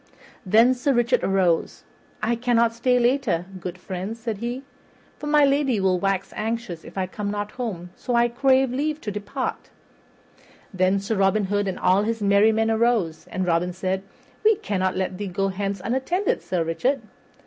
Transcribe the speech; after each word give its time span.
Then 0.47 0.73
Sir 0.73 0.93
Richard 0.93 1.23
arose. 1.23 1.83
"I 2.23 2.35
cannot 2.35 2.73
stay 2.73 2.97
later, 2.97 3.45
good 3.59 3.77
friends," 3.77 4.19
said 4.19 4.39
he, 4.39 4.63
"for 5.19 5.27
my 5.27 5.45
lady 5.45 5.79
will 5.79 5.99
wax 5.99 6.33
anxious 6.35 6.83
if 6.83 6.97
I 6.97 7.05
come 7.05 7.29
not 7.29 7.51
home; 7.51 7.91
so 7.95 8.15
I 8.15 8.27
crave 8.27 8.71
leave 8.71 8.99
to 9.01 9.11
depart." 9.11 9.69
Then 10.73 10.99
Robin 11.11 11.43
Hood 11.43 11.67
and 11.67 11.77
all 11.77 12.01
his 12.01 12.19
merry 12.19 12.51
men 12.51 12.71
arose, 12.71 13.27
and 13.29 13.45
Robin 13.45 13.73
said, 13.73 14.01
"We 14.43 14.55
cannot 14.55 14.97
let 14.97 15.19
thee 15.19 15.27
go 15.27 15.49
hence 15.49 15.79
unattended, 15.85 16.41
Sir 16.41 16.63
Richard." 16.63 17.03